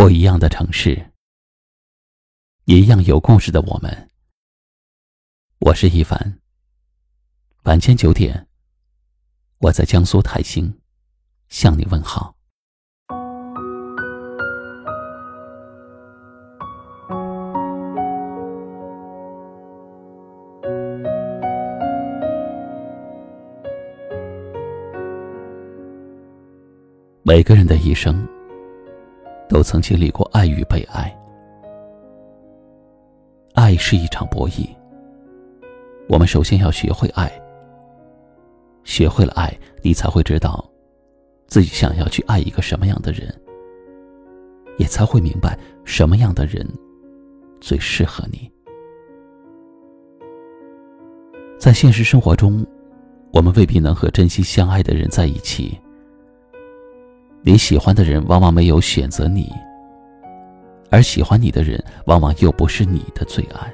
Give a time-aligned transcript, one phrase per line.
[0.00, 1.10] 不一样的城市，
[2.64, 4.08] 一样有故事的我们。
[5.58, 6.38] 我是一凡。
[7.64, 8.48] 晚间九点，
[9.58, 10.80] 我在江苏泰兴
[11.50, 12.34] 向你问好。
[27.22, 28.26] 每个人的一生。
[29.50, 31.12] 都曾经历过爱与被爱，
[33.54, 34.64] 爱是一场博弈。
[36.08, 37.30] 我们首先要学会爱，
[38.84, 40.64] 学会了爱，你才会知道
[41.48, 43.28] 自己想要去爱一个什么样的人，
[44.78, 46.64] 也才会明白什么样的人
[47.60, 48.48] 最适合你。
[51.58, 52.64] 在现实生活中，
[53.32, 55.76] 我们未必能和真心相爱的人在一起。
[57.42, 59.50] 你喜欢的人往往没有选择你，
[60.90, 63.72] 而喜欢你的人往往又不是你的最爱。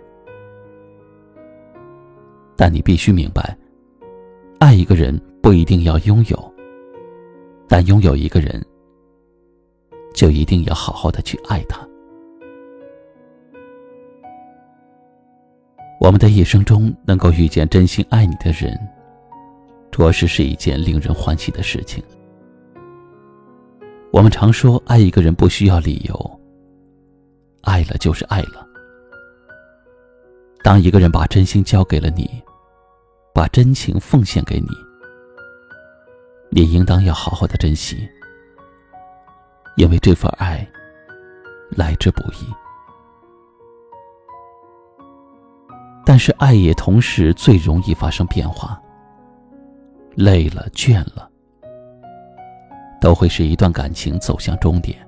[2.57, 3.57] 但你必须明白，
[4.61, 6.55] 爱一个人不一定要拥有，
[7.69, 8.65] 但拥有一个人，
[10.15, 11.87] 就一定要好好的去爱他。
[16.01, 18.79] 我们的一生中能够遇见真心爱你的人，
[19.91, 22.03] 着实是一件令人欢喜的事情。
[24.17, 26.41] 我们常说，爱一个人不需要理由，
[27.61, 28.67] 爱了就是爱了。
[30.65, 32.43] 当一个人把真心交给了你，
[33.35, 34.69] 把真情奉献给你，
[36.49, 38.09] 你应当要好好的珍惜，
[39.77, 40.67] 因为这份爱
[41.69, 42.47] 来之不易。
[46.07, 48.81] 但是，爱也同时最容易发生变化，
[50.15, 51.31] 累了，倦了。
[53.07, 54.99] 都会使一段感情走向终点。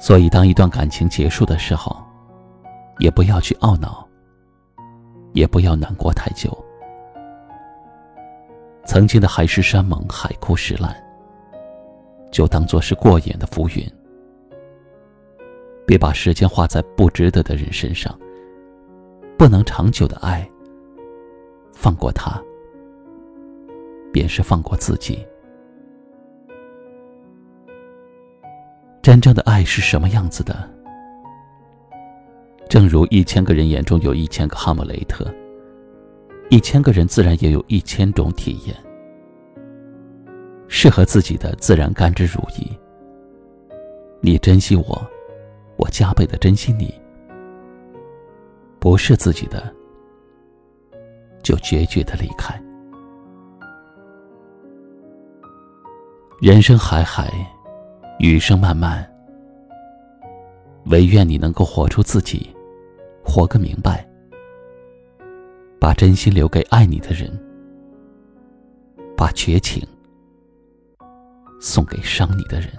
[0.00, 1.96] 所以，当一段感情结束的时候，
[2.98, 4.04] 也不要去懊恼，
[5.32, 6.50] 也不要难过太久。
[8.84, 10.92] 曾经的海誓山盟、海枯石烂，
[12.32, 13.88] 就当做是过眼的浮云。
[15.86, 18.12] 别把时间花在不值得的人身上。
[19.38, 20.44] 不能长久的爱，
[21.72, 22.42] 放过他。
[24.12, 25.26] 便是放过自己。
[29.02, 30.68] 真正的爱是什么样子的？
[32.68, 35.26] 正如一千个人眼中有一千个哈姆雷特，
[36.50, 38.76] 一千个人自然也有一千种体验。
[40.68, 42.68] 适合自己的自然甘之如饴。
[44.20, 45.06] 你珍惜我，
[45.76, 46.94] 我加倍的珍惜你。
[48.78, 49.74] 不是自己的，
[51.42, 52.62] 就决绝的离开。
[56.40, 57.30] 人生海海，
[58.18, 59.06] 余生漫漫。
[60.86, 62.50] 唯愿你能够活出自己，
[63.22, 64.08] 活个明白，
[65.78, 67.30] 把真心留给爱你的人，
[69.14, 69.86] 把绝情
[71.60, 72.72] 送给伤你的人。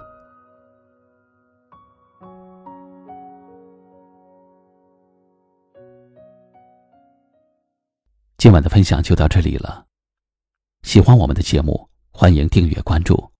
[8.39, 9.85] 今晚的分享就到这里了。
[10.81, 13.31] 喜欢我们的节目，欢迎订阅关注。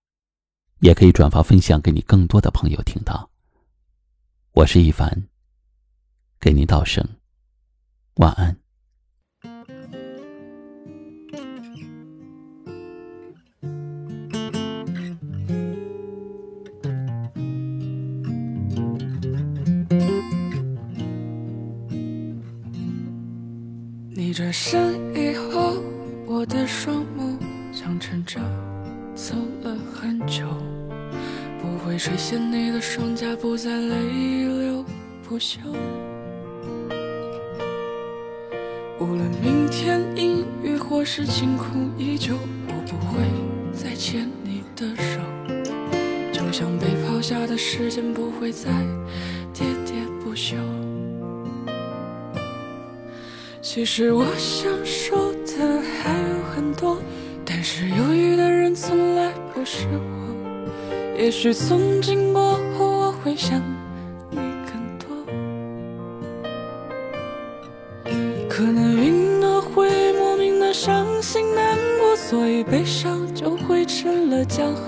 [0.82, 3.30] 也可以转发分享给你更多的朋友听到。
[4.54, 5.28] 我是一凡，
[6.40, 7.08] 给您道声
[8.16, 8.58] 晚安。
[24.10, 25.80] 你转身以后，
[26.26, 27.38] 我的双目
[27.72, 28.42] 像撑着。
[29.14, 30.48] 走了很久，
[31.92, 33.96] 会垂涎你的双颊，不再泪
[34.46, 34.86] 流
[35.28, 35.60] 不休。
[38.98, 42.36] 无论明天阴雨或是晴空依旧，
[42.70, 43.22] 我不会
[43.74, 45.20] 再牵你的手。
[46.32, 48.70] 就像被抛下的时间，不会再
[49.54, 50.56] 喋喋不休。
[53.62, 55.31] 其实我想说
[61.22, 63.62] 也许从今过后我会想
[64.32, 65.08] 你更多，
[68.50, 74.82] 可能云朵会莫名的伤心难过，所以悲伤就会成了江河，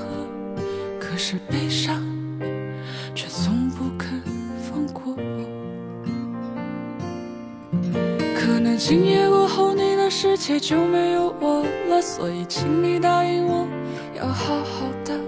[0.99, 2.01] 可是悲伤
[3.13, 4.19] 却从不肯
[4.57, 5.45] 放过我，
[8.35, 10.09] 可能今夜过后你的。
[10.09, 13.67] 世界就没有我了，所以请你答应我，
[14.15, 15.19] 要好好的，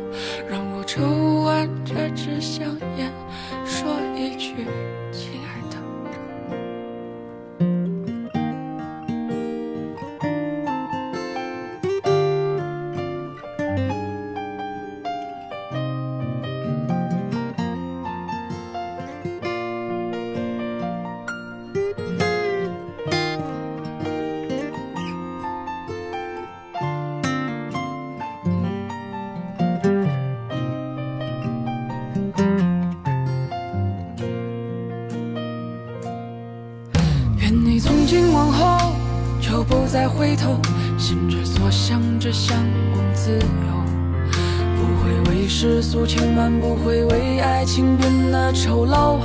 [2.16, 2.66] 只想
[2.98, 3.25] 演。
[38.08, 38.94] 从今往后
[39.42, 40.62] 就不再回头，
[40.96, 42.56] 心之所向只向
[42.94, 43.40] 往自由，
[44.78, 49.18] 不会为世俗牵绊，不会为爱情变得丑陋。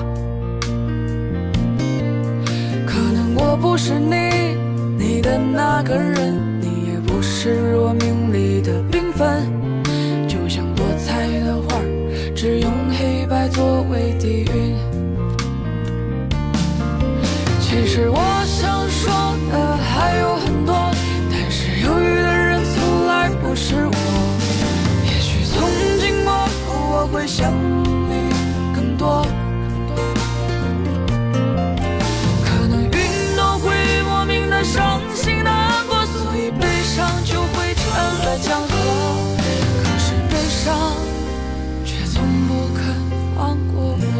[2.87, 4.57] 可能我不是你，
[4.97, 9.47] 你的那个人，你也不是我命里的缤纷，
[10.27, 11.77] 就像多彩的花，
[12.35, 14.60] 只用黑白作为底蕴。
[27.21, 27.53] 会想
[28.09, 28.33] 你
[28.75, 29.23] 更多，
[32.43, 32.91] 可能云
[33.37, 33.75] 都会
[34.09, 37.93] 莫名的伤心难过，所以悲伤就会成
[38.25, 38.69] 了江河。
[39.83, 40.97] 可是悲伤
[41.85, 42.81] 却从不肯
[43.37, 44.17] 放过我。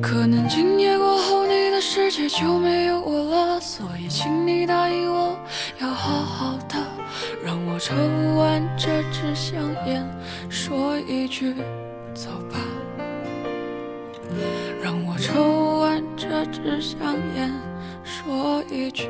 [0.00, 5.36] 可能今夜过后，你的世界就没有我了，所以请你答应我，
[7.66, 7.94] 我抽
[8.36, 10.06] 完这支香烟，
[10.48, 11.54] 说一句
[12.14, 12.58] 走吧。
[14.82, 17.52] 让我抽完这支香烟，
[18.04, 19.08] 说一句。